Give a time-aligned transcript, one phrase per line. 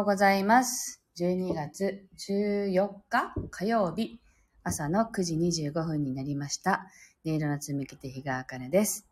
[0.00, 1.02] ようございます。
[1.18, 4.18] 12月14日火曜日
[4.64, 6.86] 朝の9時25分になりました。
[7.26, 9.06] 音色の積み木手日川茜です。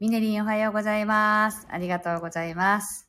[0.00, 1.68] ミネリンおはようございます。
[1.70, 3.08] ありがとうございます。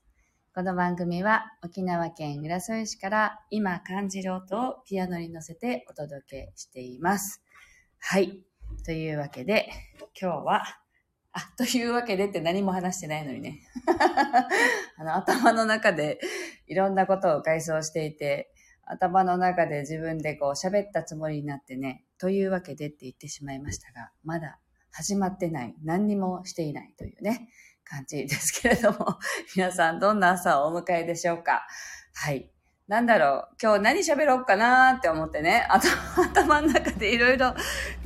[0.54, 7.41] この番組は沖縄県浦添市から今感じる音をピアノに乗せてお届けしています。
[7.98, 8.44] はい。
[8.86, 9.70] というわけで
[10.22, 10.85] 今日は
[11.36, 13.60] あ、 というわけでって何も話してないのにね。
[14.98, 16.20] あの、頭の中で
[16.66, 18.52] いろんなことを回想していて、
[18.86, 24.60] 頭の中で自分でこう喋ったつもりになってね、というわけでって言ってしまいましたが、まだ
[24.92, 27.49] 始まってない、何にもしていないというね、
[27.84, 29.20] 感じですけれども、
[29.58, 31.68] 皆さんどんな朝をお迎えでしょうか
[32.14, 32.49] はい。
[32.88, 37.55] なんだろう、今日何喋ろうかなって思ってね、頭の中でいろいろ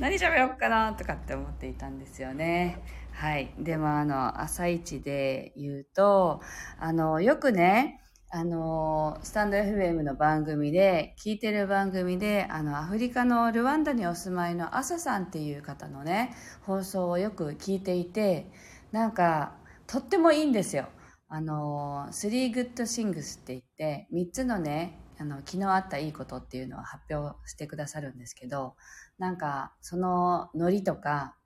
[0.00, 2.99] 何喋ろうかなとかって思っていたんですよね。
[3.20, 3.52] はい。
[3.58, 6.40] でも、あの、朝一で言うと、
[6.78, 18.50] あの、よくね、あの、スタンド FM の番組で、聞いてる番組で、あの、アフリカのルワンダにお住まいの朝さんっていう方のね、放送をよく聞いていて、
[18.90, 19.54] なんか、
[19.86, 20.88] とってもいいんですよ。
[21.28, 28.76] あの、3 good things って言って、3つのね、あの、昨日あったいいことっていうのを発表してくださるんですけど、
[29.18, 31.36] なんか、そのノリとか、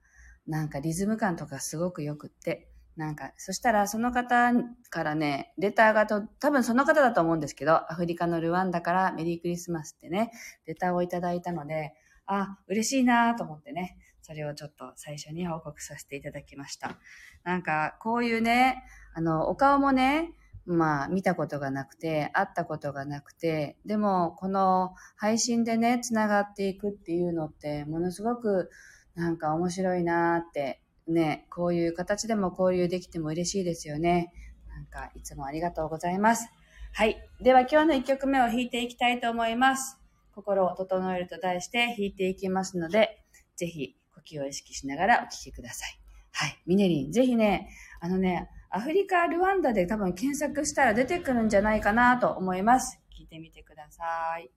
[0.47, 4.53] なんかリズム感とかすごくよくって、なんか、そしたらその方
[4.89, 10.31] からね、レターがと、多分その方だと思うんですけど、アフリカのルワンダからメリークリスマスってね、
[10.67, 11.95] レターをいただいたので、
[12.27, 16.97] あ、嬉しいなと思ってね、それをちょっと最初に報告させていただきました。
[17.43, 20.33] なんか、こういうね、あの、お顔もね、
[20.67, 28.71] まあ、見たことがなくて、会ったことがなくて、でも、この配信でね、つながっていくっていうのって、ものすごく、
[29.15, 34.33] なんか面白いなーって、ね、こういう形でも交流できても嬉しいですよね。
[34.69, 36.49] なんか、いつもありがとうございます。
[36.93, 37.19] はい。
[37.41, 39.99] では、今日の1曲目を弾いていきたいと思います。
[40.35, 43.25] 心を整えると題して弾いていきますので、
[43.57, 46.01] ぜひ、呼吸を意識しながらお聴きください。
[46.33, 46.63] はい。
[46.67, 47.69] ミネリン、ぜひね、
[48.01, 53.01] あのね、アフリカ・ルワンダで多分検索したら出てくるんじゃないかなと思います。
[53.17, 54.03] 聞いてみてくださ
[54.39, 54.51] い。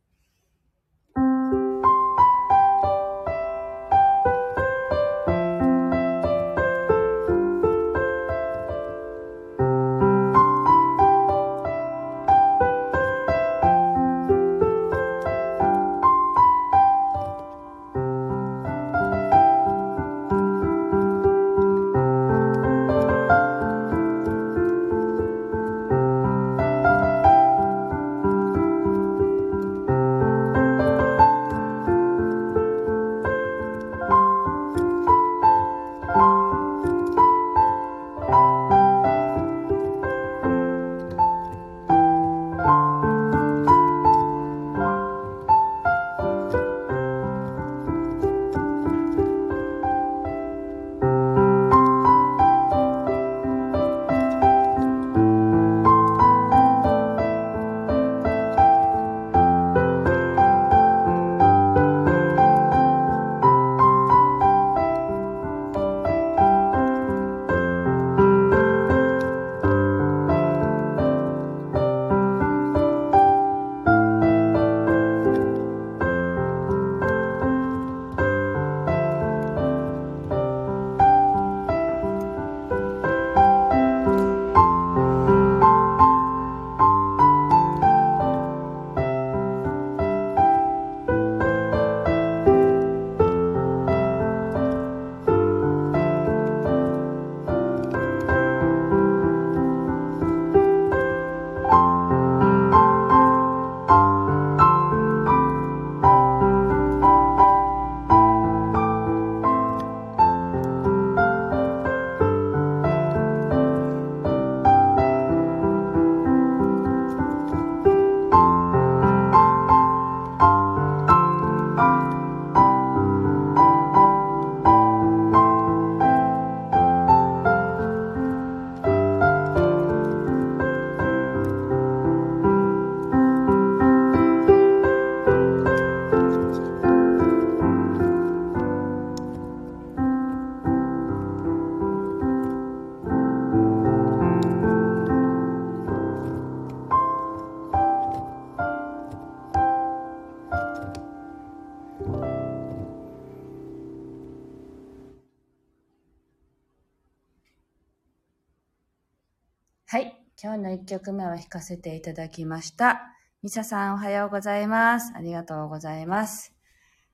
[160.39, 163.01] 今日の1曲目は弾かせていただきました。
[163.41, 165.11] ミサさんおはようございます。
[165.15, 166.53] ありがとうございます。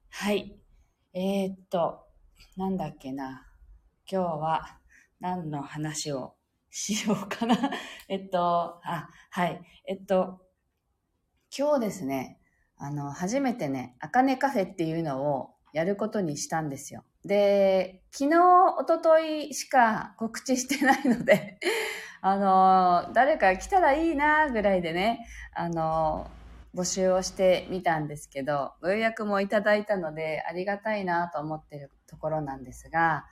[0.09, 0.57] はい。
[1.13, 2.01] えー、っと、
[2.57, 3.47] なんだっけな。
[4.11, 4.77] 今日は
[5.21, 6.33] 何の話を
[6.69, 7.55] しようかな。
[8.09, 9.61] えっと、あ、はい。
[9.85, 10.41] えっと、
[11.57, 12.41] 今日ですね、
[12.75, 17.05] あの、初めてね、あかねカフェっていうのをやることにしたんですよ。
[17.23, 21.57] で、昨日、おとといしか告知してないので
[22.25, 26.31] あの、誰か来たらいいなぐらいでね、あの、
[26.73, 33.25] 募集をしてみたんですけど、ご予約もいただいたので、ありがたいなと思ってるところなんですが、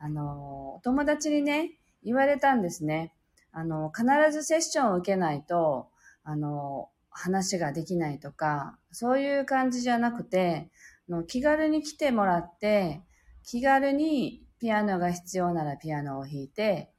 [0.00, 3.14] あの、お友達にね、言われたんですね。
[3.52, 5.90] あの、必ずセッションを受けないと、
[6.24, 10.72] あの、話ができないとか、そういう感じじゃなくて、
[11.08, 13.04] の気軽に来てもらって、
[13.44, 16.93] 気軽にピアノが必要ならピアノを弾いて、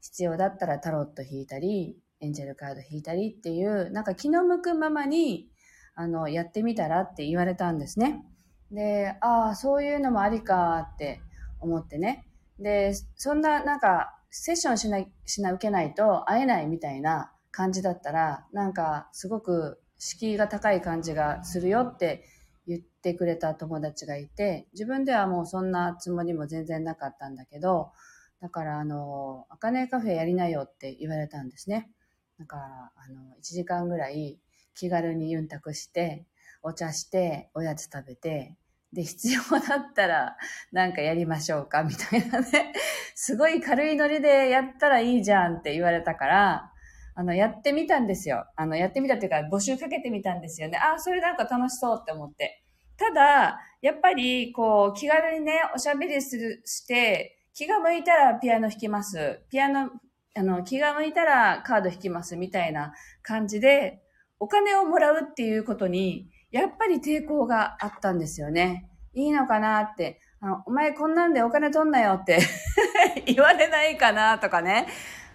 [0.00, 5.50] 必要だったらタロット引いたり、エンジェルカード引いたりっていう、なんか気の向くままに、
[5.94, 8.24] あの、やってみたらって言われたんですね。
[8.70, 11.20] で、ああ、そういうのもありかって
[11.60, 12.26] 思ってね。
[12.58, 22.24] で、そんな、なんか、セッションしな、しな、受けないと会えないみたいな感じだったら、なんか、すごく敷居が高い感じがするよって
[22.66, 27.92] 言ってくれた友達がいて、自分ではもうそんなつもりも全然なかったんだけど、
[28.40, 31.90] だから、あの、あかねカフェやりなよって言われたんですね。
[32.38, 34.40] だから、あの、1時間ぐらい
[34.74, 36.26] 気軽にユンタクして、
[36.62, 38.56] お茶して、おやつ食べて、
[38.92, 40.36] で、必要だったら、
[40.72, 42.72] なんかやりましょうか、みたいなね。
[43.14, 46.72] すごい軽いノリでやったらいいじゃんって言われたから、
[47.14, 48.46] あの、やってみたんですよ。
[48.56, 50.78] あの、やってみたっていうか、募集かけてみたんですよね。
[50.78, 52.64] あ、それなんか楽しそうって思って。
[52.96, 59.40] ただ、やっぱり、こう、気軽にね、おしゃべりする、して、気が向いたらピアノ弾きます。
[59.50, 59.90] ピアノ、
[60.36, 62.92] あの、気が向いたらカード弾きますみたいな
[63.22, 64.02] 感じで、
[64.38, 68.88] お金をもらうっていうことに、やっぱり抵抗があったんですよね。
[69.14, 72.38] いいのかなって、あのお前こんなんでお金取んなよって
[73.26, 74.86] 言われないかなとかね、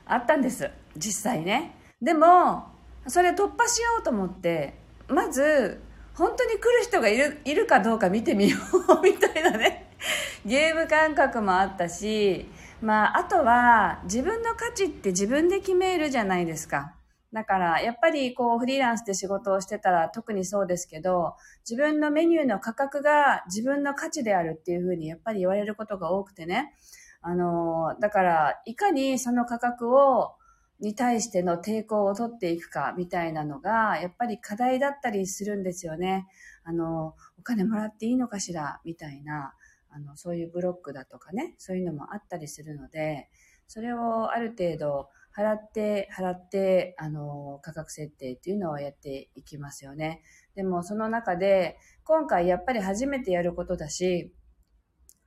[0.06, 0.69] あったんです。
[0.97, 1.75] 実際ね。
[2.01, 2.65] でも、
[3.07, 4.73] それ突破しようと思って、
[5.07, 5.81] まず、
[6.15, 8.57] 本当に来る人がいる、いるかどうか見てみよ
[8.89, 9.85] う みたいなね。
[10.46, 12.50] ゲーム感覚もあったし、
[12.81, 16.96] まあ、あとは自分の価値って自分で決めるじゃないですか。
[17.34, 21.36] だから、やっぱりこう、フリーランスで仕事をしてたら特にそうですけど、
[21.69, 26.74] 自分のメニューの価格が自分の価値であるっていうふうにやっぱり言われることが多くてね。
[27.22, 30.36] あの、だから、いかにその価格を、
[30.80, 36.28] に対しての抵抗を取っていくかみたいなのが、やっぱり課題だったりするんですよね。
[36.63, 39.54] あの、お金もらっていいのかしらみたいな。
[39.95, 43.30] あの、そういうブロックだとかね、そういうのもあったりするので、
[43.65, 50.21] それをある程度払って、払って、あの、価格設定っていうのをやっていきますよね。
[50.53, 54.34] でもその中で、今回やっぱり初めてやることだし、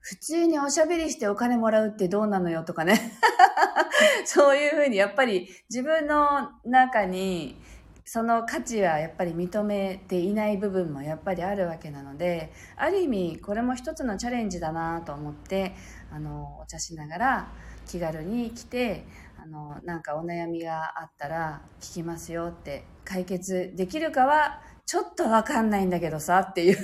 [0.01, 3.01] 普通におしゃべりしてお金もらうってどうなのよとかね。
[4.27, 7.57] そういうふうにやっぱり自分の中に
[8.11, 15.75] その価値はやっぱり認めていない部分もやっぱりあるわけなのである意味これも一つのチャレンジだなと思って
[16.11, 17.53] あのお茶しながら
[17.87, 19.05] 気軽に来て
[19.37, 26.79] あのなんかお悩みがあったら聞きますよって解決できるかはちょっとわかんないんだけどさっていう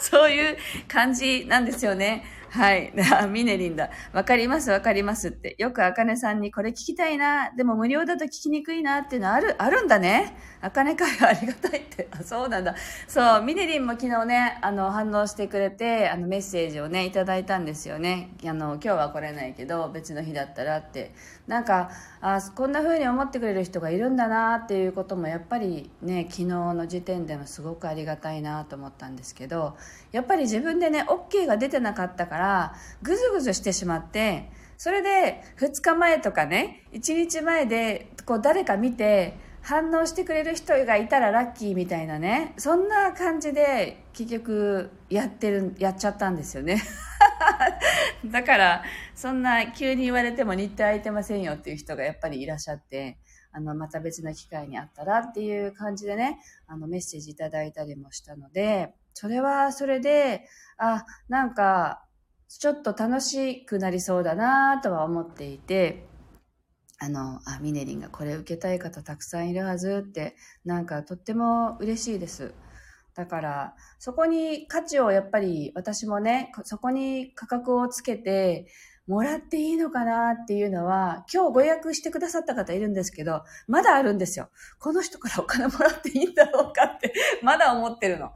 [0.00, 0.56] そういう
[0.88, 2.24] 感じなんですよね。
[2.50, 2.92] はい。
[3.30, 3.90] ミネリンだ。
[4.12, 5.54] わかりますわかりますって。
[5.58, 7.50] よくあかねさんにこれ聞きたいな。
[7.56, 10.34] でも無料だと聞きにくいなっていうのある、あるんだね。
[10.60, 12.08] あかね会ありがたいって。
[12.10, 12.74] あ、 そうなんだ。
[13.06, 18.30] そう、ミネリンも昨日ね、あの、反応してくれて、あの、メッセージをね、いただいたんですよね。
[18.44, 21.12] あの、今日は来れないけど、別の日だったらって。
[21.46, 21.90] なんか、
[22.20, 29.76] あ、こんな風に思ってくれる人がいるんだなっていうことも、やっぱりね、昨日の時点でもすごくありがたいなと思ったんですけど、
[30.12, 46.82] やっぱり自分でね、OK が出てなかったから、からぐずぐずしてしまって、それで2日前とかね、1日前でこう誰か見て反応してくれる人がいたらラッキーみたいなね、そんな感じで結局やってる、やっちゃったんですよね。
[48.24, 53.18] だから、そんな急に言われても日程空いてませんよっていう人がやっぱりいらっしゃって、
[53.52, 60.46] あの、また別の機会にあったらっていう感じでね、あの、メッセージいただいたりもしたので、それはそれで、
[60.78, 62.04] あ、なんか、
[62.58, 66.06] ちょっと楽しくなりそうだなとは思っていて、
[66.98, 72.52] あの、あ、ミネリンがこれ受けたい方たくさんいるはずって、なんかとっても嬉しいです。
[73.14, 78.66] だから、そこに価値をやっぱり私もね、そこに価格をつけて、
[79.06, 84.50] もらっていいのかなっていうのは、今日ご予約してくださった方いるんですけど、まだあるんですよ。
[84.78, 88.30] この人からお金もらっていいんだろうかって、まだ思ってるの。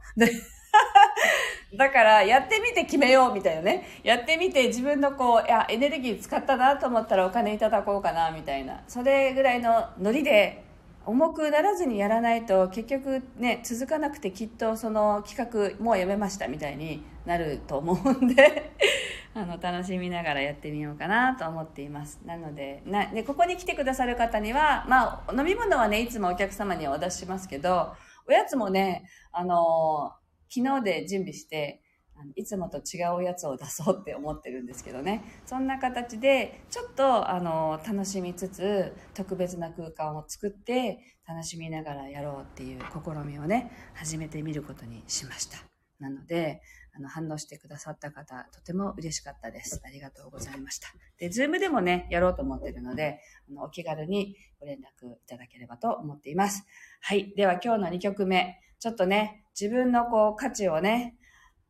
[1.77, 3.85] だから、やってみて決めようみたいなね。
[4.03, 8.83] やってみて自分のこう、いや、エネルギー使ったなと思ったらお金いただこうかな、みたいな。
[8.87, 10.65] それぐらいのノリで、
[11.05, 18.71] 重くならずにやらないと結局ね続かなくてきっとその企画もうやめましたみたいになると思うんで
[19.35, 27.93] あの楽しみながらやってみようかなと思っていますなのでなでここに来てくださる方にはまあ飲み物はねいつもお客様にはお出ししますけど
[28.27, 30.11] おやつもねあの
[30.55, 31.81] 昨日で準備して
[32.35, 35.23] いつもと違うやつを出そうって思ってるんですけどね。
[35.45, 45.57] そんな形でちょっとあの楽しみつつ特別な空間を作って楽しみながらやろうっていう試みをね始めてみることにしました。
[45.99, 46.61] なので
[46.97, 49.81] あの反応してくださった方とても嬉しかったです。
[49.85, 50.87] ありがとうございました。
[51.17, 56.65] で Zoom でもねやろうと思ってるのであのお気軽にご連絡いただければと思っています。
[57.01, 57.33] はい。
[57.35, 58.61] では今日の2曲目。
[58.79, 61.15] ちょっとね自分のこう価値をね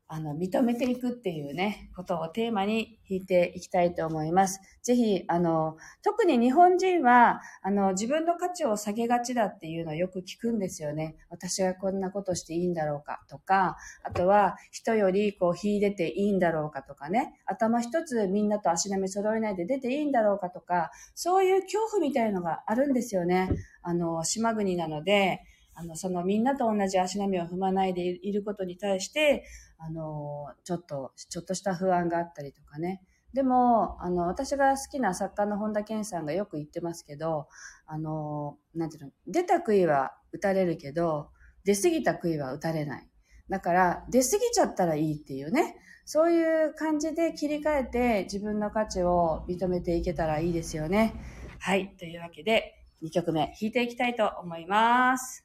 [0.08, 4.60] あの、認めていくっていうね、ことをテーマに弾いていきたいと思います。
[4.84, 11.16] ぜひ、あの、特に日本人は、あの、自分の価値を下げがちだっていうのをよく聞くんですよね。
[11.32, 23.50] 私はこんなことしていいんだろうかとか、あとは、人よりこう、秀でていいんだろうかとかね、頭一つみんなと足並み揃えないで出ていいんだろうかとか、そういう恐怖みたいのがあるんですよね。
[23.82, 25.42] あの、島国なので、
[25.78, 29.44] あの、そのみんなと同じ足並みを踏まないでいることに対して、
[29.78, 33.02] あの、ちょっと、ちょっとした不安があったりとかね。
[33.34, 37.50] でも、あの、私が好きな作家の本田健さんがよく言ってますけど、
[37.86, 41.32] あの、なんていうの、出た杭は打たれるけど、
[41.66, 43.10] 出過ぎた杭は打たれない。
[43.50, 45.76] だから、出過ぎちゃったらいいっていうね。
[46.06, 51.16] そういう感じで切り替えて自分の価値を認めていけたらいいですよね。
[51.60, 51.96] はい。
[51.98, 55.45] というわけで、2曲目弾いていきたいと思います。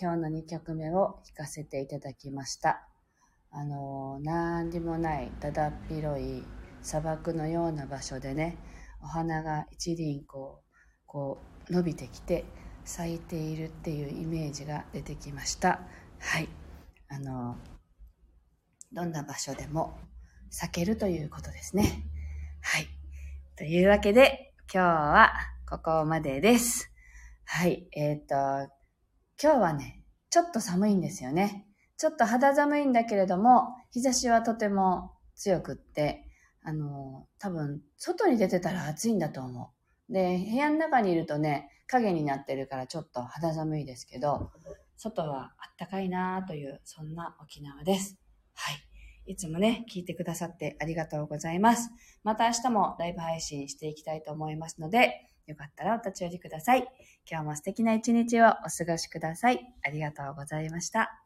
[0.00, 2.88] 今日の2曲目を弾かせていただきました。
[3.50, 6.42] あの、なんでもないだだっ広い
[6.80, 8.56] 砂漠のような場所でね、
[9.02, 12.46] お花が一輪こう、こう伸びてきて
[12.86, 15.80] 咲いているっていうイメージが出てきました。
[16.18, 16.48] はい。
[17.08, 17.56] あの、
[18.92, 19.98] どんな場所でも
[20.48, 22.04] 咲けるということですね。
[22.62, 22.86] はい。
[23.54, 25.32] というわけで、今日は
[25.68, 26.90] ここまでです。
[27.44, 27.86] はい。
[27.92, 28.79] えっ、ー、と、
[29.42, 31.66] 今日はね、ちょっと寒いんですよね。
[31.96, 36.26] ちょっと肌寒いんだけれども、日差しはとても強くって、
[36.62, 39.72] あの、多分、外に出てたら暑いんだと思
[40.10, 40.12] う。
[40.12, 44.50] で、部屋の中にいるとね、影になってるからちょっと肌寒いですけど、
[44.98, 48.18] 外はあったかいなという、そんな沖縄です。
[48.54, 48.76] はい。
[49.24, 51.88] いつもね、聞いてくださってありがとうございます。
[52.24, 56.88] また明日もライブ配信していきたいと思いますので、よかったらお立ち寄りください。
[57.30, 59.60] 今日も素敵な一日をお過ごしください。
[59.82, 61.19] ありがとうございました。